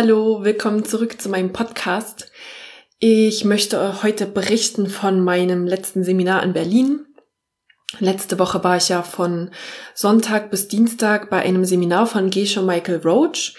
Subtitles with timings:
[0.00, 2.30] Hallo, willkommen zurück zu meinem Podcast.
[3.00, 7.04] Ich möchte heute berichten von meinem letzten Seminar in Berlin.
[7.98, 9.50] Letzte Woche war ich ja von
[9.96, 13.56] Sonntag bis Dienstag bei einem Seminar von Geshe Michael Roach.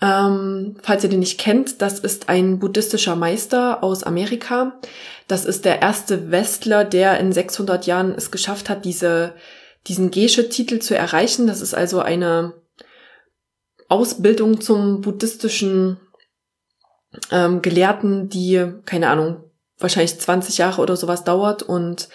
[0.00, 4.78] Ähm, falls ihr den nicht kennt, das ist ein buddhistischer Meister aus Amerika.
[5.26, 9.34] Das ist der erste Westler, der in 600 Jahren es geschafft hat, diese,
[9.88, 11.48] diesen Geshe-Titel zu erreichen.
[11.48, 12.54] Das ist also eine
[13.92, 16.00] Ausbildung zum buddhistischen
[17.30, 19.44] ähm, Gelehrten, die, keine Ahnung,
[19.78, 21.62] wahrscheinlich 20 Jahre oder sowas dauert.
[21.62, 22.08] Und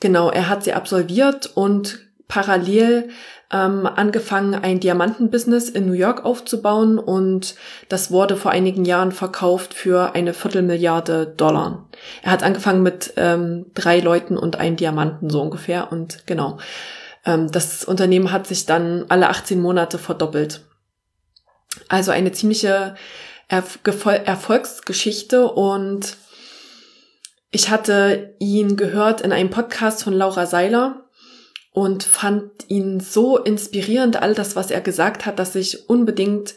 [0.00, 3.08] genau, er hat sie absolviert und parallel
[3.50, 7.54] ähm, angefangen, ein Diamantenbusiness in New York aufzubauen und
[7.88, 11.88] das wurde vor einigen Jahren verkauft für eine Viertelmilliarde Dollar.
[12.22, 16.58] Er hat angefangen mit ähm, drei Leuten und einem Diamanten so ungefähr und genau.
[17.24, 20.67] Ähm, das Unternehmen hat sich dann alle 18 Monate verdoppelt.
[21.88, 22.94] Also eine ziemliche
[23.48, 26.16] Erfolgsgeschichte und
[27.50, 31.08] ich hatte ihn gehört in einem Podcast von Laura Seiler
[31.72, 36.54] und fand ihn so inspirierend, all das, was er gesagt hat, dass ich unbedingt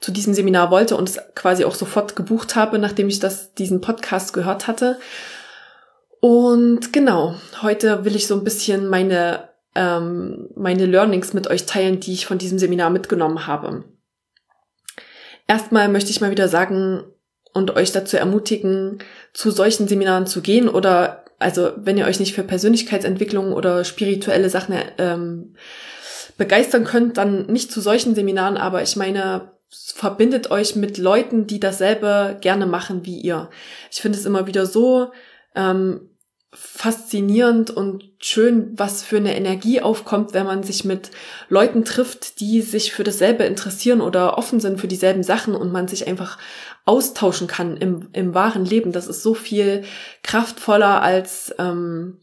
[0.00, 3.80] zu diesem Seminar wollte und es quasi auch sofort gebucht habe, nachdem ich das, diesen
[3.80, 4.98] Podcast gehört hatte.
[6.20, 12.00] Und genau, heute will ich so ein bisschen meine, ähm, meine Learnings mit euch teilen,
[12.00, 13.84] die ich von diesem Seminar mitgenommen habe.
[15.46, 17.04] Erstmal möchte ich mal wieder sagen
[17.52, 18.98] und euch dazu ermutigen,
[19.32, 24.48] zu solchen Seminaren zu gehen oder also wenn ihr euch nicht für Persönlichkeitsentwicklung oder spirituelle
[24.48, 25.56] Sachen ähm,
[26.38, 31.60] begeistern könnt, dann nicht zu solchen Seminaren, aber ich meine, verbindet euch mit Leuten, die
[31.60, 33.50] dasselbe gerne machen wie ihr.
[33.90, 35.12] Ich finde es immer wieder so
[35.54, 36.10] ähm,
[36.54, 41.10] faszinierend und schön, was für eine Energie aufkommt, wenn man sich mit
[41.48, 45.88] Leuten trifft, die sich für dasselbe interessieren oder offen sind für dieselben Sachen und man
[45.88, 46.38] sich einfach
[46.84, 48.92] austauschen kann im, im wahren Leben.
[48.92, 49.84] Das ist so viel
[50.22, 52.18] kraftvoller als ähm,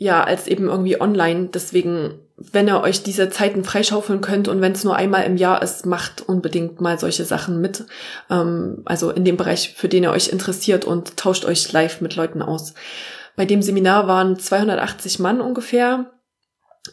[0.00, 1.50] ja als eben irgendwie online.
[1.54, 2.18] Deswegen
[2.52, 5.84] wenn ihr euch diese Zeiten freischaufeln könnt und wenn es nur einmal im Jahr ist,
[5.84, 7.84] macht unbedingt mal solche Sachen mit.
[8.30, 12.16] Ähm, also in dem Bereich, für den ihr euch interessiert und tauscht euch live mit
[12.16, 12.74] Leuten aus.
[13.36, 16.10] Bei dem Seminar waren 280 Mann ungefähr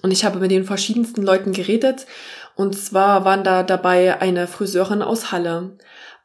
[0.01, 2.07] und ich habe mit den verschiedensten Leuten geredet.
[2.55, 5.77] Und zwar waren da dabei eine Friseurin aus Halle,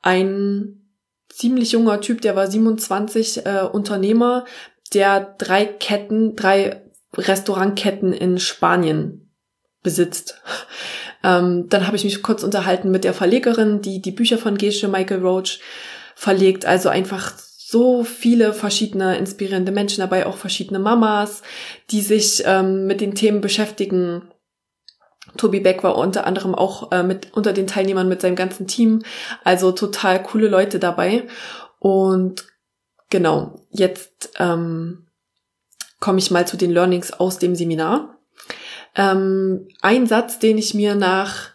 [0.02, 0.82] ein
[1.28, 4.44] ziemlich junger Typ, der war 27, äh, Unternehmer,
[4.94, 6.82] der drei Ketten, drei
[7.14, 9.30] Restaurantketten in Spanien
[9.82, 10.40] besitzt.
[11.24, 14.88] Ähm, dann habe ich mich kurz unterhalten mit der Verlegerin, die die Bücher von Gesche
[14.88, 15.60] Michael Roach
[16.14, 16.66] verlegt.
[16.66, 21.42] Also einfach so viele verschiedene inspirierende Menschen dabei, auch verschiedene Mamas,
[21.90, 24.28] die sich ähm, mit den Themen beschäftigen.
[25.36, 29.02] Tobi Beck war unter anderem auch äh, mit unter den Teilnehmern mit seinem ganzen Team.
[29.44, 31.26] Also total coole Leute dabei.
[31.78, 32.51] Und
[33.12, 35.06] genau, jetzt ähm,
[36.00, 38.18] komme ich mal zu den Learnings aus dem Seminar.
[38.96, 41.50] Ähm, ein Satz, den ich mir nach,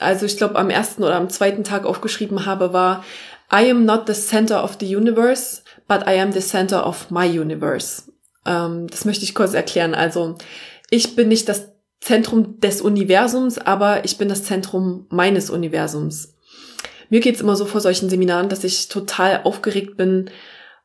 [0.00, 3.04] also ich glaube am ersten oder am zweiten Tag aufgeschrieben habe, war,
[3.52, 7.26] I am not the center of the universe, but I am the center of my
[7.26, 8.04] universe.
[8.44, 9.94] Ähm, das möchte ich kurz erklären.
[9.94, 10.36] Also
[10.90, 11.68] ich bin nicht das
[12.00, 16.35] Zentrum des Universums, aber ich bin das Zentrum meines Universums.
[17.08, 20.30] Mir geht's immer so vor solchen Seminaren, dass ich total aufgeregt bin,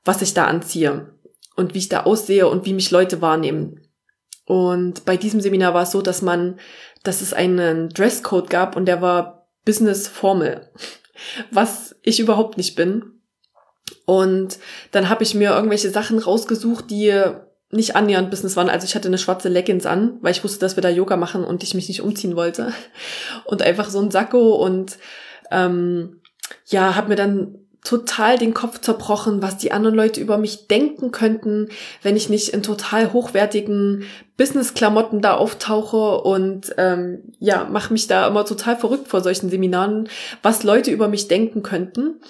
[0.03, 1.13] was ich da anziehe
[1.55, 3.87] und wie ich da aussehe und wie mich Leute wahrnehmen.
[4.45, 6.59] Und bei diesem Seminar war es so, dass man,
[7.03, 10.71] dass es einen Dresscode gab und der war Business Formal,
[11.51, 13.21] was ich überhaupt nicht bin.
[14.05, 14.57] Und
[14.91, 17.13] dann habe ich mir irgendwelche Sachen rausgesucht, die
[17.71, 18.69] nicht annähernd Business waren.
[18.69, 21.43] Also ich hatte eine schwarze Leggings an, weil ich wusste, dass wir da Yoga machen
[21.43, 22.73] und ich mich nicht umziehen wollte.
[23.45, 24.97] Und einfach so ein Sakko und
[25.51, 26.20] ähm,
[26.65, 31.11] ja, habe mir dann total den Kopf zerbrochen, was die anderen Leute über mich denken
[31.11, 31.69] könnten,
[32.03, 34.03] wenn ich nicht in total hochwertigen
[34.37, 40.09] Business-Klamotten da auftauche und ähm, ja, mache mich da immer total verrückt vor solchen Seminaren,
[40.43, 42.21] was Leute über mich denken könnten.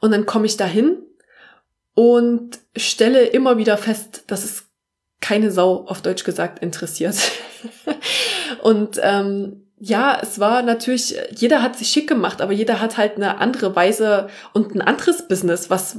[0.00, 0.98] Und dann komme ich da hin
[1.94, 4.64] und stelle immer wieder fest, dass es
[5.20, 7.16] keine Sau auf Deutsch gesagt interessiert.
[8.62, 13.16] und ähm, ja, es war natürlich, jeder hat sich schick gemacht, aber jeder hat halt
[13.16, 15.98] eine andere Weise und ein anderes Business, was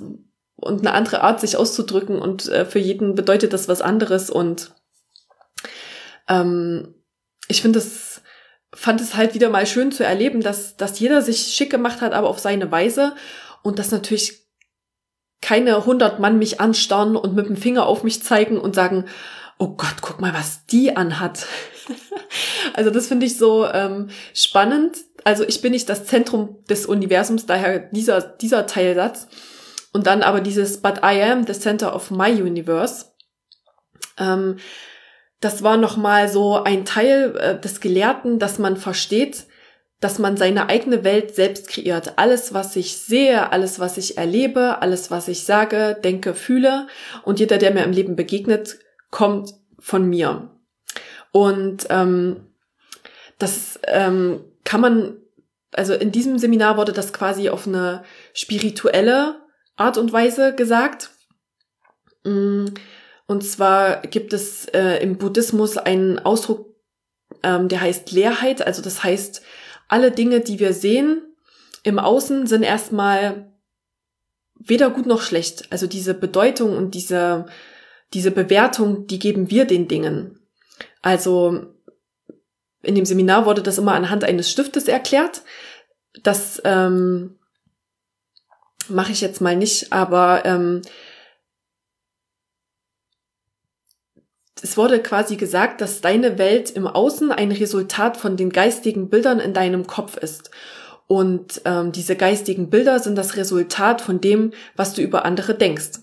[0.55, 4.75] und eine andere Art, sich auszudrücken und äh, für jeden bedeutet das was anderes und
[6.29, 6.93] ähm,
[7.47, 8.21] ich finde es
[8.73, 12.13] fand es halt wieder mal schön zu erleben, dass dass jeder sich schick gemacht hat,
[12.13, 13.15] aber auf seine Weise
[13.63, 14.47] und dass natürlich
[15.41, 19.05] keine hundert Mann mich anstarren und mit dem Finger auf mich zeigen und sagen,
[19.61, 21.45] oh Gott, guck mal, was die anhat.
[22.73, 24.97] also das finde ich so ähm, spannend.
[25.23, 29.27] Also ich bin nicht das Zentrum des Universums, daher dieser, dieser Teilsatz.
[29.93, 33.05] Und dann aber dieses But I am the center of my universe.
[34.17, 34.57] Ähm,
[35.41, 39.45] das war nochmal so ein Teil äh, des Gelehrten, dass man versteht,
[39.99, 42.13] dass man seine eigene Welt selbst kreiert.
[42.17, 46.87] Alles, was ich sehe, alles, was ich erlebe, alles, was ich sage, denke, fühle
[47.23, 48.79] und jeder, der mir im Leben begegnet,
[49.11, 50.49] kommt von mir.
[51.31, 52.47] Und ähm,
[53.37, 55.17] das ähm, kann man,
[55.73, 58.03] also in diesem Seminar wurde das quasi auf eine
[58.33, 59.41] spirituelle
[59.75, 61.11] Art und Weise gesagt.
[62.23, 62.65] Mm,
[63.27, 66.75] und zwar gibt es äh, im Buddhismus einen Ausdruck,
[67.43, 68.65] ähm, der heißt Leerheit.
[68.65, 69.41] Also das heißt,
[69.87, 71.21] alle Dinge, die wir sehen
[71.83, 73.51] im Außen, sind erstmal
[74.55, 75.71] weder gut noch schlecht.
[75.71, 77.45] Also diese Bedeutung und diese,
[78.13, 80.39] diese Bewertung, die geben wir den Dingen.
[81.01, 81.73] Also
[82.83, 85.43] in dem Seminar wurde das immer anhand eines Stiftes erklärt.
[86.23, 87.37] Das ähm,
[88.87, 90.81] mache ich jetzt mal nicht, aber ähm,
[94.61, 99.39] es wurde quasi gesagt, dass deine Welt im Außen ein Resultat von den geistigen Bildern
[99.39, 100.51] in deinem Kopf ist.
[101.07, 105.99] Und ähm, diese geistigen Bilder sind das Resultat von dem, was du über andere denkst.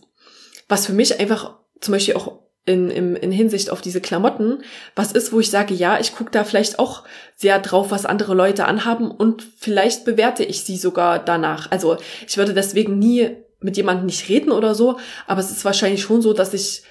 [0.69, 2.39] Was für mich einfach zum Beispiel auch
[2.69, 4.63] in, in, in Hinsicht auf diese Klamotten
[4.95, 7.05] was ist, wo ich sage, ja, ich gucke da vielleicht auch
[7.35, 11.71] sehr drauf, was andere Leute anhaben und vielleicht bewerte ich sie sogar danach.
[11.71, 11.97] Also
[12.27, 16.23] ich würde deswegen nie mit jemandem nicht reden oder so, aber es ist wahrscheinlich schon
[16.23, 16.83] so, dass ich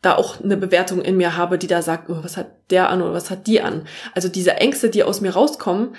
[0.00, 3.02] da auch eine Bewertung in mir habe, die da sagt, oh, was hat der an
[3.02, 3.86] oder was hat die an.
[4.14, 5.96] Also diese Ängste, die aus mir rauskommen,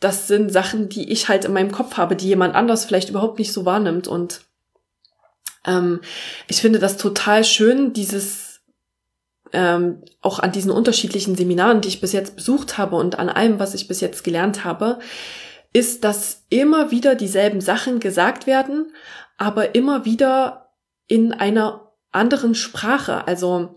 [0.00, 3.38] das sind Sachen, die ich halt in meinem Kopf habe, die jemand anders vielleicht überhaupt
[3.38, 4.40] nicht so wahrnimmt und
[5.66, 6.00] ähm,
[6.48, 8.60] ich finde das total schön, dieses
[9.52, 13.58] ähm, auch an diesen unterschiedlichen Seminaren, die ich bis jetzt besucht habe und an allem,
[13.58, 14.98] was ich bis jetzt gelernt habe,
[15.72, 18.92] ist, dass immer wieder dieselben Sachen gesagt werden,
[19.38, 20.70] aber immer wieder
[21.06, 23.26] in einer anderen Sprache.
[23.26, 23.74] Also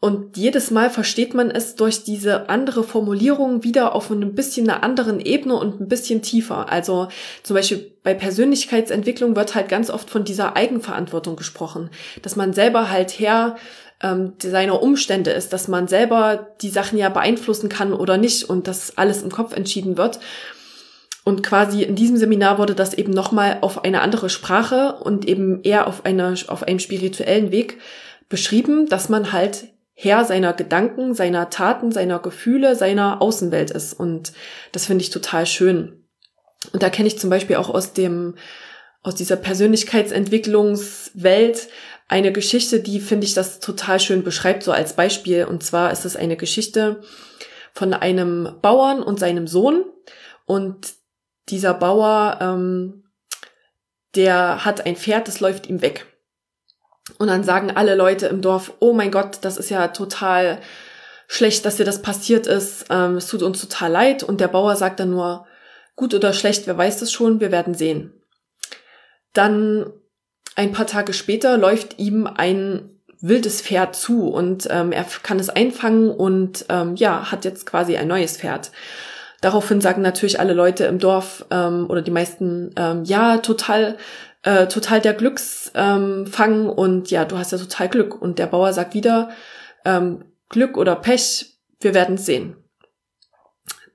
[0.00, 4.82] und jedes Mal versteht man es durch diese andere Formulierung wieder auf ein bisschen einer
[4.82, 6.72] anderen Ebene und ein bisschen tiefer.
[6.72, 7.08] Also
[7.42, 11.90] zum Beispiel bei Persönlichkeitsentwicklung wird halt ganz oft von dieser Eigenverantwortung gesprochen,
[12.22, 13.56] dass man selber halt Herr
[14.02, 18.68] ähm, seiner Umstände ist, dass man selber die Sachen ja beeinflussen kann oder nicht und
[18.68, 20.18] dass alles im Kopf entschieden wird.
[21.24, 25.62] Und quasi in diesem Seminar wurde das eben nochmal auf eine andere Sprache und eben
[25.62, 27.76] eher auf, eine, auf einem spirituellen Weg
[28.30, 29.68] beschrieben, dass man halt
[30.02, 33.92] Herr seiner Gedanken, seiner Taten, seiner Gefühle, seiner Außenwelt ist.
[33.92, 34.32] Und
[34.72, 36.06] das finde ich total schön.
[36.72, 38.36] Und da kenne ich zum Beispiel auch aus dem,
[39.02, 41.68] aus dieser Persönlichkeitsentwicklungswelt
[42.08, 45.44] eine Geschichte, die finde ich das total schön beschreibt, so als Beispiel.
[45.44, 47.02] Und zwar ist es eine Geschichte
[47.74, 49.84] von einem Bauern und seinem Sohn.
[50.46, 50.94] Und
[51.50, 53.04] dieser Bauer, ähm,
[54.14, 56.06] der hat ein Pferd, das läuft ihm weg.
[57.20, 60.58] Und dann sagen alle Leute im Dorf, oh mein Gott, das ist ja total
[61.28, 62.86] schlecht, dass dir das passiert ist.
[62.88, 64.22] Ähm, es tut uns total leid.
[64.22, 65.46] Und der Bauer sagt dann nur,
[65.96, 68.14] gut oder schlecht, wer weiß das schon, wir werden sehen.
[69.34, 69.92] Dann
[70.56, 72.88] ein paar Tage später läuft ihm ein
[73.20, 77.98] wildes Pferd zu und ähm, er kann es einfangen und ähm, ja, hat jetzt quasi
[77.98, 78.72] ein neues Pferd.
[79.42, 83.98] Daraufhin sagen natürlich alle Leute im Dorf ähm, oder die meisten, ähm, ja, total
[84.42, 88.20] äh, total der Glücksfang ähm, und ja, du hast ja total Glück.
[88.20, 89.30] Und der Bauer sagt wieder,
[89.84, 92.56] ähm, Glück oder Pech, wir werden sehen.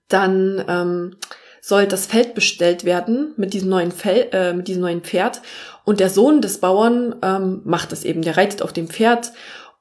[0.07, 1.17] Dann ähm,
[1.61, 5.41] soll das Feld bestellt werden mit diesem neuen Fel äh, mit diesem neuen Pferd
[5.83, 8.21] und der Sohn des Bauern ähm, macht es eben.
[8.21, 9.31] Der reitet auf dem Pferd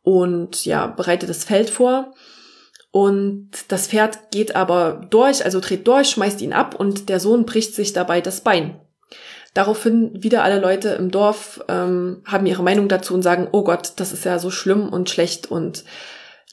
[0.03, 2.15] und ja bereitet das Feld vor
[2.91, 7.45] und das Pferd geht aber durch, also dreht durch, schmeißt ihn ab und der Sohn
[7.45, 8.81] bricht sich dabei das Bein.
[9.55, 13.93] Daraufhin wieder alle Leute im Dorf ähm, haben ihre Meinung dazu und sagen, oh Gott,
[13.97, 15.85] das ist ja so schlimm und schlecht und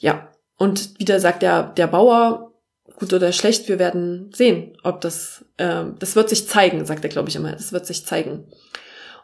[0.00, 0.28] ja.
[0.56, 2.52] Und wieder sagt der, der Bauer,
[2.96, 7.10] gut oder schlecht, wir werden sehen, ob das, ähm, das wird sich zeigen, sagt er,
[7.10, 8.46] glaube ich immer, das wird sich zeigen.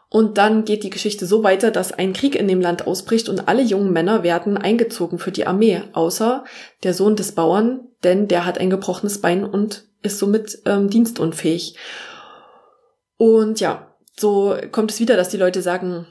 [0.09, 3.47] Und dann geht die Geschichte so weiter, dass ein Krieg in dem Land ausbricht und
[3.47, 6.43] alle jungen Männer werden eingezogen für die Armee, außer
[6.83, 11.75] der Sohn des Bauern, denn der hat ein gebrochenes Bein und ist somit ähm, dienstunfähig.
[13.19, 16.07] Und ja, so kommt es wieder, dass die Leute sagen,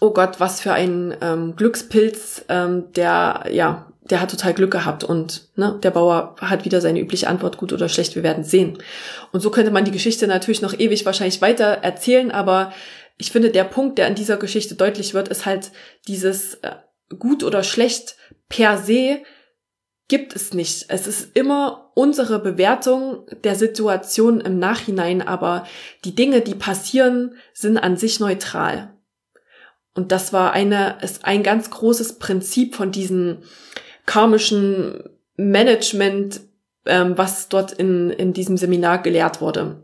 [0.00, 5.04] oh Gott, was für ein ähm, Glückspilz, ähm, der, ja, der hat total Glück gehabt
[5.04, 8.78] und ne, der Bauer hat wieder seine übliche Antwort, gut oder schlecht, wir werden sehen.
[9.32, 12.72] Und so könnte man die Geschichte natürlich noch ewig wahrscheinlich weiter erzählen, aber
[13.18, 15.72] ich finde, der Punkt, der an dieser Geschichte deutlich wird, ist halt
[16.06, 16.70] dieses äh,
[17.18, 18.16] gut oder schlecht
[18.48, 19.18] per se
[20.08, 20.86] gibt es nicht.
[20.88, 25.66] Es ist immer unsere Bewertung der Situation im Nachhinein, aber
[26.04, 28.94] die Dinge, die passieren, sind an sich neutral.
[29.94, 33.38] Und das war eine, ist ein ganz großes Prinzip von diesem
[34.06, 36.40] karmischen Management,
[36.86, 39.82] ähm, was dort in, in diesem Seminar gelehrt wurde.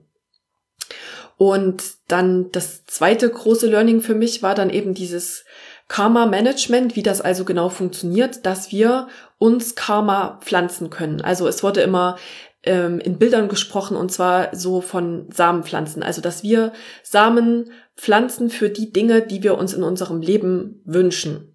[1.36, 5.44] Und dann das zweite große Learning für mich war dann eben dieses
[5.88, 11.20] Karma Management, wie das also genau funktioniert, dass wir uns Karma pflanzen können.
[11.20, 12.16] Also es wurde immer
[12.62, 16.02] ähm, in Bildern gesprochen und zwar so von Samenpflanzen.
[16.02, 16.72] Also dass wir
[17.02, 21.54] Samen pflanzen für die Dinge, die wir uns in unserem Leben wünschen.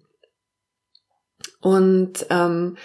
[1.60, 2.76] Und ähm,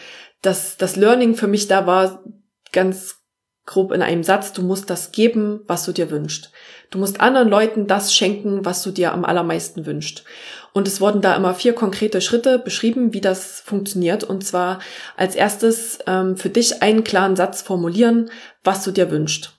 [0.41, 2.23] das, das Learning für mich da war
[2.71, 3.24] ganz
[3.65, 6.51] grob in einem Satz, du musst das geben, was du dir wünschst.
[6.91, 10.23] Du musst anderen Leuten das schenken, was du dir am allermeisten wünschst.
[10.71, 14.23] Und es wurden da immer vier konkrete Schritte beschrieben, wie das funktioniert.
[14.23, 14.79] Und zwar
[15.17, 18.29] als erstes ähm, für dich einen klaren Satz formulieren,
[18.63, 19.53] was du dir wünschst.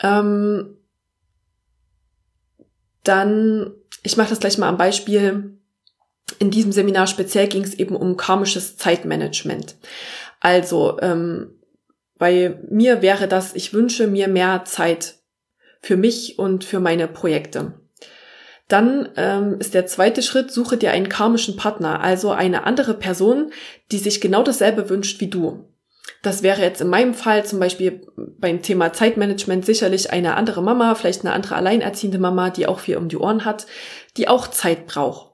[0.00, 0.76] Ähm,
[3.04, 5.58] dann, ich mache das gleich mal am Beispiel.
[6.38, 9.76] In diesem Seminar speziell ging es eben um karmisches Zeitmanagement.
[10.40, 11.57] Also ähm,
[12.18, 15.16] bei mir wäre das, ich wünsche mir mehr Zeit
[15.80, 17.74] für mich und für meine Projekte.
[18.66, 23.50] Dann ähm, ist der zweite Schritt, suche dir einen karmischen Partner, also eine andere Person,
[23.90, 25.64] die sich genau dasselbe wünscht wie du.
[26.22, 30.94] Das wäre jetzt in meinem Fall zum Beispiel beim Thema Zeitmanagement sicherlich eine andere Mama,
[30.94, 33.66] vielleicht eine andere alleinerziehende Mama, die auch viel um die Ohren hat,
[34.16, 35.32] die auch Zeit braucht.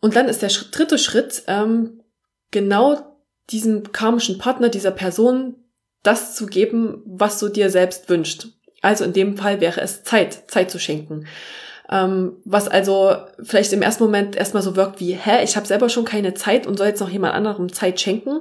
[0.00, 2.02] Und dann ist der dritte Schritt, ähm,
[2.50, 3.18] genau
[3.50, 5.59] diesem karmischen Partner, dieser Person,
[6.02, 8.48] das zu geben, was du dir selbst wünscht.
[8.82, 11.26] Also in dem Fall wäre es Zeit, Zeit zu schenken.
[11.90, 15.88] Ähm, was also vielleicht im ersten Moment erstmal so wirkt wie, hä, ich habe selber
[15.88, 18.40] schon keine Zeit und soll jetzt noch jemand anderem Zeit schenken.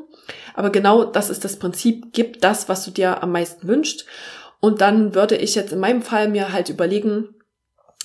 [0.54, 4.06] Aber genau das ist das Prinzip, gib das, was du dir am meisten wünscht.
[4.60, 7.36] Und dann würde ich jetzt in meinem Fall mir halt überlegen,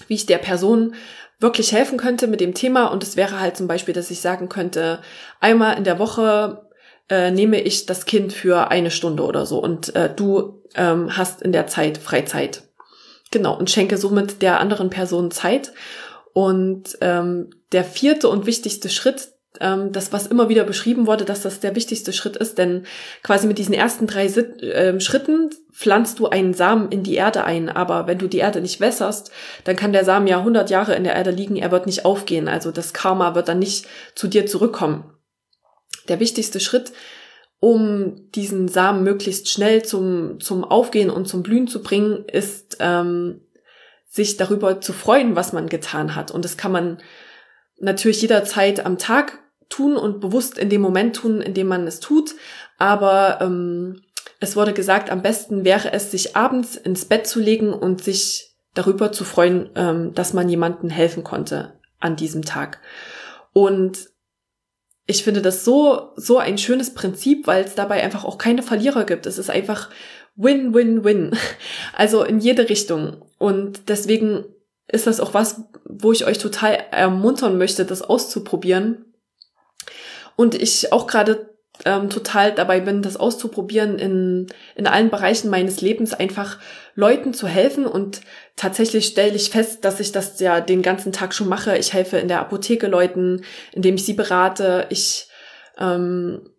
[0.08, 0.94] wie ich der Person
[1.40, 2.86] wirklich helfen könnte mit dem Thema.
[2.86, 5.00] Und es wäre halt zum Beispiel, dass ich sagen könnte,
[5.40, 6.63] einmal in der Woche
[7.08, 11.42] äh, nehme ich das Kind für eine Stunde oder so und äh, du ähm, hast
[11.42, 12.62] in der Zeit Freizeit.
[13.30, 15.72] Genau, und schenke somit der anderen Person Zeit.
[16.32, 21.42] Und ähm, der vierte und wichtigste Schritt, ähm, das, was immer wieder beschrieben wurde, dass
[21.42, 22.86] das der wichtigste Schritt ist, denn
[23.22, 27.44] quasi mit diesen ersten drei Sit äh, Schritten pflanzt du einen Samen in die Erde
[27.44, 29.30] ein, aber wenn du die Erde nicht wässerst,
[29.64, 32.48] dann kann der Samen ja 100 Jahre in der Erde liegen, er wird nicht aufgehen,
[32.48, 35.13] also das Karma wird dann nicht zu dir zurückkommen.
[36.08, 36.92] Der wichtigste Schritt,
[37.60, 43.40] um diesen Samen möglichst schnell zum, zum Aufgehen und zum Blühen zu bringen, ist, ähm,
[44.08, 46.30] sich darüber zu freuen, was man getan hat.
[46.30, 46.98] Und das kann man
[47.80, 52.00] natürlich jederzeit am Tag tun und bewusst in dem Moment tun, in dem man es
[52.00, 52.34] tut.
[52.78, 54.02] Aber ähm,
[54.40, 58.54] es wurde gesagt, am besten wäre es, sich abends ins Bett zu legen und sich
[58.74, 62.80] darüber zu freuen, ähm, dass man jemandem helfen konnte an diesem Tag.
[63.52, 64.10] Und
[65.06, 69.04] ich finde das so, so ein schönes Prinzip, weil es dabei einfach auch keine Verlierer
[69.04, 69.26] gibt.
[69.26, 69.90] Es ist einfach
[70.36, 71.36] Win, Win, Win.
[71.92, 73.22] Also in jede Richtung.
[73.38, 74.44] Und deswegen
[74.88, 79.04] ist das auch was, wo ich euch total ermuntern möchte, das auszuprobieren.
[80.36, 85.80] Und ich auch gerade ähm, total dabei bin, das auszuprobieren in, in allen Bereichen meines
[85.80, 86.58] Lebens, einfach
[86.94, 87.86] Leuten zu helfen.
[87.86, 88.20] Und
[88.56, 91.76] tatsächlich stelle ich fest, dass ich das ja den ganzen Tag schon mache.
[91.76, 94.86] Ich helfe in der Apotheke Leuten, indem ich sie berate.
[94.90, 95.28] Ich
[95.78, 96.50] ähm,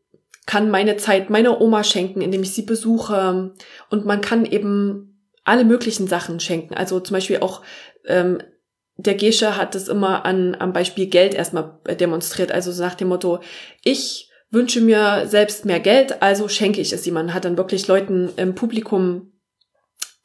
[0.45, 3.53] kann meine Zeit meiner Oma schenken, indem ich sie besuche.
[3.89, 6.73] Und man kann eben alle möglichen Sachen schenken.
[6.73, 7.61] Also zum Beispiel auch
[8.05, 8.39] ähm,
[8.97, 12.51] der Gesche hat es immer an, am Beispiel Geld erstmal demonstriert.
[12.51, 13.39] Also nach dem Motto,
[13.83, 17.33] ich wünsche mir selbst mehr Geld, also schenke ich es jemandem.
[17.33, 19.33] Hat dann wirklich Leuten im Publikum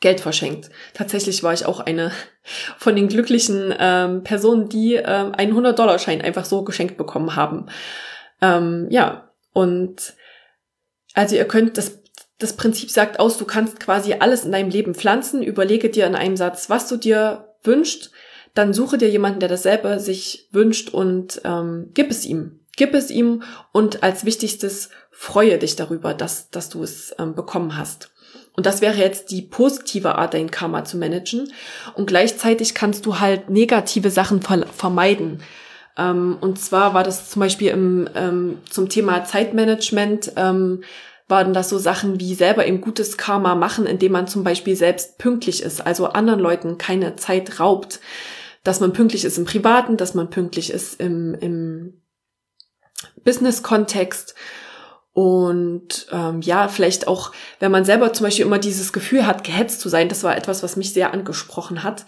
[0.01, 0.71] Geld verschenkt.
[0.95, 2.11] Tatsächlich war ich auch eine
[2.79, 7.67] von den glücklichen ähm, Personen, die ähm, einen 100-Dollar-Schein einfach so geschenkt bekommen haben.
[8.41, 10.15] Ähm, ja, und
[11.15, 12.01] also ihr könnt, das,
[12.39, 15.43] das Prinzip sagt aus, du kannst quasi alles in deinem Leben pflanzen.
[15.43, 18.11] Überlege dir in einem Satz, was du dir wünscht,
[18.55, 22.61] dann suche dir jemanden, der dasselbe sich wünscht und ähm, gib es ihm.
[22.77, 23.43] Gib es ihm
[23.73, 28.11] und als wichtigstes freue dich darüber, dass, dass du es ähm, bekommen hast.
[28.57, 31.53] Und das wäre jetzt die positive Art, dein Karma zu managen.
[31.95, 35.43] Und gleichzeitig kannst du halt negative Sachen vermeiden.
[35.97, 40.83] Ähm, und zwar war das zum Beispiel im, ähm, zum Thema Zeitmanagement, ähm,
[41.29, 45.17] waren das so Sachen wie selber eben gutes Karma machen, indem man zum Beispiel selbst
[45.19, 48.01] pünktlich ist, also anderen Leuten keine Zeit raubt,
[48.65, 52.03] dass man pünktlich ist im Privaten, dass man pünktlich ist im, im
[53.25, 54.35] Business-Kontext
[55.13, 59.81] und ähm, ja, vielleicht auch, wenn man selber zum Beispiel immer dieses Gefühl hat, gehetzt
[59.81, 62.07] zu sein, das war etwas, was mich sehr angesprochen hat,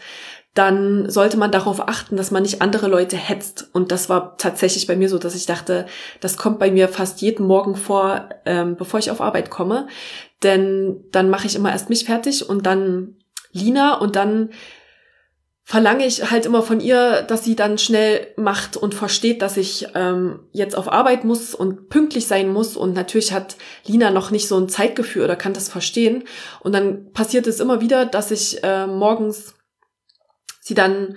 [0.55, 3.71] dann sollte man darauf achten, dass man nicht andere Leute hetzt.
[3.73, 5.87] Und das war tatsächlich bei mir so, dass ich dachte,
[6.21, 9.89] das kommt bei mir fast jeden Morgen vor, ähm, bevor ich auf Arbeit komme.
[10.43, 13.17] Denn dann mache ich immer erst mich fertig und dann
[13.53, 14.51] Lina und dann
[15.73, 19.87] verlange ich halt immer von ihr, dass sie dann schnell macht und versteht, dass ich
[19.95, 22.77] ähm, jetzt auf Arbeit muss und pünktlich sein muss.
[22.77, 26.25] Und natürlich hat Lina noch nicht so ein Zeitgefühl oder kann das verstehen.
[26.61, 29.55] Und dann passiert es immer wieder, dass ich äh, morgens
[30.61, 31.17] sie dann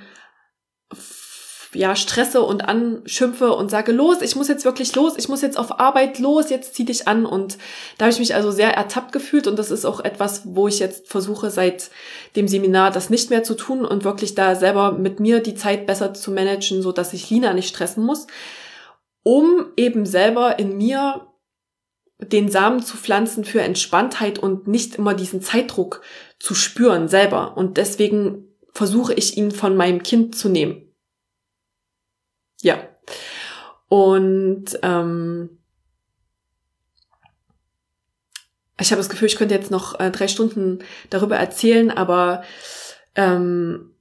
[1.76, 5.58] ja stresse und anschimpfe und sage los, ich muss jetzt wirklich los, ich muss jetzt
[5.58, 7.26] auf Arbeit los, jetzt zieh dich an.
[7.26, 7.58] Und
[7.98, 9.48] da habe ich mich also sehr ertappt gefühlt.
[9.48, 11.90] Und das ist auch etwas, wo ich jetzt versuche seit
[12.36, 15.86] dem Seminar das nicht mehr zu tun und wirklich da selber mit mir die Zeit
[15.86, 18.28] besser zu managen, so dass ich Lina nicht stressen muss,
[19.24, 21.28] um eben selber in mir
[22.20, 26.02] den Samen zu pflanzen für Entspanntheit und nicht immer diesen Zeitdruck
[26.40, 27.58] zu spüren selber.
[27.58, 30.85] Und deswegen versuche ich ihn von meinem Kind zu nehmen.
[32.66, 32.80] Ja.
[33.90, 35.60] Und ähm,
[38.80, 40.80] ich habe das Gefühl, ich könnte jetzt noch äh, drei Stunden
[41.12, 42.44] darüber erzählen, aber
[43.14, 43.95] ähm,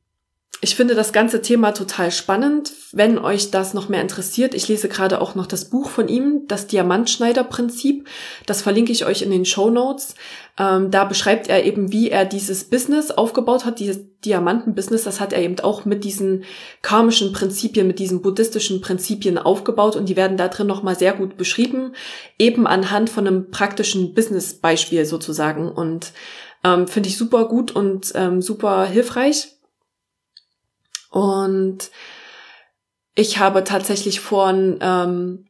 [0.65, 2.73] ich finde das ganze Thema total spannend.
[2.91, 6.47] Wenn euch das noch mehr interessiert, ich lese gerade auch noch das Buch von ihm,
[6.49, 8.09] das Diamantschneider-Prinzip.
[8.47, 10.15] Das verlinke ich euch in den Show Notes.
[10.59, 15.05] Ähm, da beschreibt er eben, wie er dieses Business aufgebaut hat, dieses Diamanten-Business.
[15.05, 16.45] Das hat er eben auch mit diesen
[16.81, 21.37] karmischen Prinzipien, mit diesen buddhistischen Prinzipien aufgebaut und die werden da drin nochmal sehr gut
[21.37, 21.93] beschrieben,
[22.39, 25.71] eben anhand von einem praktischen Business-Beispiel sozusagen.
[25.71, 26.13] Und
[26.65, 29.54] ähm, finde ich super gut und ähm, super hilfreich.
[31.15, 31.93] Und
[33.15, 35.47] ich habe tatsächlich vorhin ähm,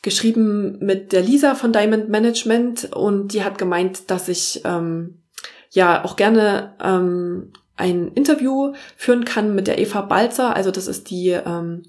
[0.00, 5.22] geschrieben mit der Lisa von Diamond Management und die hat gemeint, dass ich ähm,
[5.68, 10.56] ja auch gerne ähm, ein Interview führen kann mit der Eva Balzer.
[10.56, 11.82] Also das ist die ähm,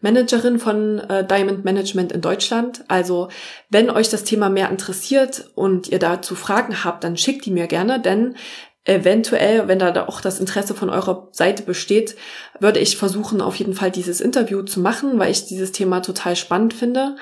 [0.00, 2.86] Managerin von äh, Diamond Management in Deutschland.
[2.88, 3.28] Also
[3.68, 7.66] wenn euch das Thema mehr interessiert und ihr dazu Fragen habt, dann schickt die mir
[7.66, 8.34] gerne, denn
[8.84, 12.16] eventuell, wenn da auch das Interesse von eurer Seite besteht,
[12.58, 16.34] würde ich versuchen, auf jeden Fall dieses Interview zu machen, weil ich dieses Thema total
[16.34, 17.16] spannend finde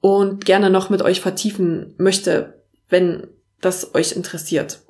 [0.00, 3.26] und gerne noch mit euch vertiefen möchte, wenn
[3.60, 4.80] das euch interessiert.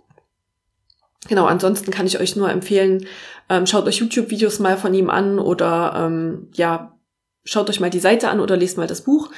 [1.26, 3.06] Genau, ansonsten kann ich euch nur empfehlen,
[3.48, 6.96] ähm, schaut euch YouTube-Videos mal von ihm an oder ähm, ja,
[7.44, 9.30] schaut euch mal die Seite an oder lest mal das Buch.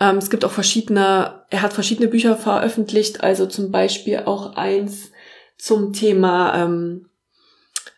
[0.00, 5.11] Ähm, es gibt auch verschiedene, er hat verschiedene Bücher veröffentlicht, also zum Beispiel auch eins,
[5.62, 7.06] zum Thema ähm,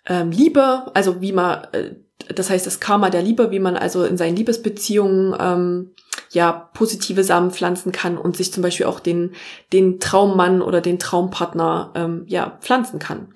[0.04, 1.94] ähm, Liebe, also wie man, äh,
[2.34, 5.94] das heißt das Karma der Liebe, wie man also in seinen Liebesbeziehungen ähm,
[6.30, 9.32] ja positive Samen pflanzen kann und sich zum Beispiel auch den
[9.72, 13.32] den Traummann oder den Traumpartner ähm, ja pflanzen kann.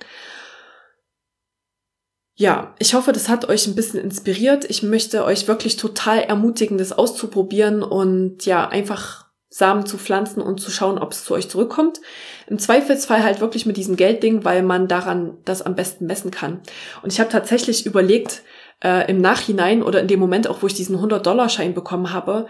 [2.34, 4.66] Ja, ich hoffe, das hat euch ein bisschen inspiriert.
[4.68, 10.60] Ich möchte euch wirklich total ermutigen, das auszuprobieren und ja einfach Samen zu pflanzen und
[10.60, 12.00] zu schauen, ob es zu euch zurückkommt.
[12.48, 16.60] Im Zweifelsfall halt wirklich mit diesem Geldding, weil man daran das am besten messen kann.
[17.02, 18.42] Und ich habe tatsächlich überlegt,
[18.84, 22.46] äh, im Nachhinein oder in dem Moment auch, wo ich diesen 100-Dollar-Schein bekommen habe,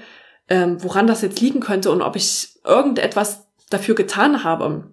[0.49, 4.91] ähm, woran das jetzt liegen könnte und ob ich irgendetwas dafür getan habe,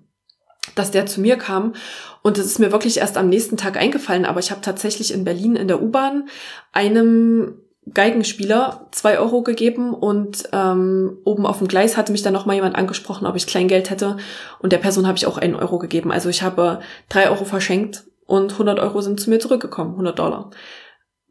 [0.75, 1.73] dass der zu mir kam.
[2.21, 5.23] Und es ist mir wirklich erst am nächsten Tag eingefallen, aber ich habe tatsächlich in
[5.23, 6.29] Berlin in der U-Bahn
[6.71, 7.61] einem
[7.93, 12.55] Geigenspieler zwei Euro gegeben und ähm, oben auf dem Gleis hatte mich dann noch mal
[12.55, 14.17] jemand angesprochen, ob ich Kleingeld hätte
[14.59, 16.11] und der Person habe ich auch einen Euro gegeben.
[16.11, 20.49] Also ich habe drei Euro verschenkt und 100 Euro sind zu mir zurückgekommen, 100 Dollar.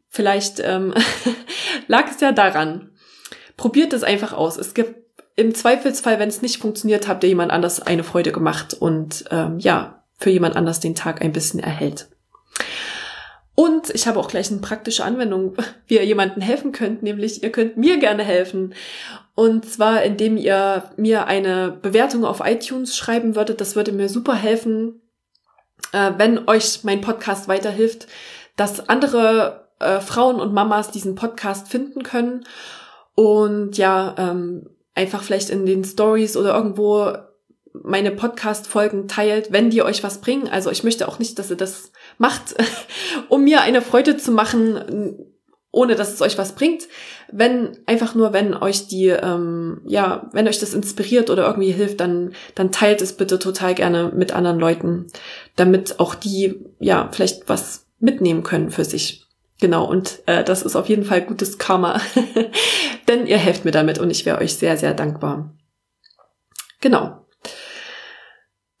[0.09, 0.93] Vielleicht ähm,
[1.87, 2.91] lag es ja daran.
[3.57, 4.57] Probiert es einfach aus.
[4.57, 4.95] Es gibt
[5.35, 9.59] im Zweifelsfall, wenn es nicht funktioniert, habt ihr jemand anders eine Freude gemacht und ähm,
[9.59, 12.07] ja, für jemand anders den Tag ein bisschen erhält.
[13.55, 15.55] Und ich habe auch gleich eine praktische Anwendung,
[15.87, 18.73] wie ihr jemandem helfen könnt, nämlich ihr könnt mir gerne helfen.
[19.33, 23.59] Und zwar, indem ihr mir eine Bewertung auf iTunes schreiben würdet.
[23.59, 25.01] Das würde mir super helfen,
[25.91, 28.07] äh, wenn euch mein Podcast weiterhilft.
[28.57, 32.45] dass andere äh, Frauen und Mamas diesen Podcast finden können
[33.15, 37.13] und ja, ähm, einfach vielleicht in den Stories oder irgendwo
[37.73, 40.47] meine Podcast-Folgen teilt, wenn die euch was bringen.
[40.47, 42.55] Also ich möchte auch nicht, dass ihr das macht,
[43.29, 45.17] um mir eine Freude zu machen,
[45.71, 46.87] ohne dass es euch was bringt.
[47.31, 51.99] Wenn, einfach nur, wenn euch die, ähm, ja, wenn euch das inspiriert oder irgendwie hilft,
[51.99, 55.07] dann, dann teilt es bitte total gerne mit anderen Leuten,
[55.55, 59.25] damit auch die, ja, vielleicht was mitnehmen können für sich.
[59.59, 61.99] Genau, und äh, das ist auf jeden Fall gutes Karma,
[63.07, 65.53] denn ihr helft mir damit und ich wäre euch sehr, sehr dankbar.
[66.81, 67.24] Genau.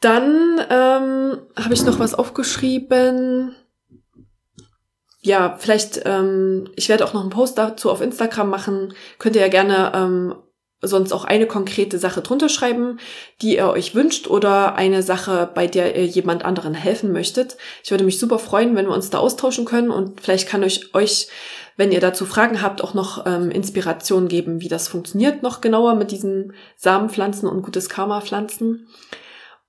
[0.01, 3.55] Dann ähm, habe ich noch was aufgeschrieben.
[5.21, 8.93] Ja, vielleicht, ähm, ich werde auch noch einen Post dazu auf Instagram machen.
[9.17, 10.35] Könnt ihr ja gerne ähm,
[10.81, 12.99] sonst auch eine konkrete Sache drunter schreiben,
[13.41, 17.57] die ihr euch wünscht oder eine Sache, bei der ihr jemand anderen helfen möchtet.
[17.83, 20.93] Ich würde mich super freuen, wenn wir uns da austauschen können und vielleicht kann ich
[20.93, 21.27] euch,
[21.77, 25.95] wenn ihr dazu Fragen habt, auch noch ähm, Inspiration geben, wie das funktioniert noch genauer
[25.95, 28.87] mit diesen Samenpflanzen und gutes Karma-Pflanzen.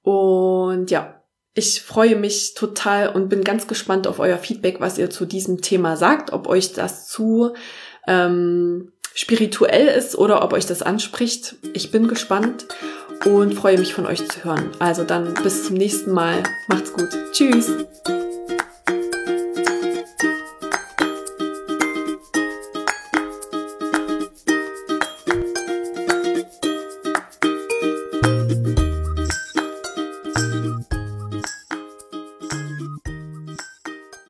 [0.06, 1.20] Und ja,
[1.52, 5.62] ich freue mich total und bin ganz gespannt auf euer Feedback, was ihr zu diesem
[5.62, 7.54] Thema sagt, ob euch das zu
[8.06, 11.56] ähm, spirituell ist oder ob euch das anspricht.
[11.72, 12.68] Ich bin gespannt
[13.24, 14.70] und freue mich von euch zu hören.
[14.78, 16.44] Also dann bis zum nächsten Mal.
[16.68, 17.08] Macht's gut.
[17.32, 17.72] Tschüss.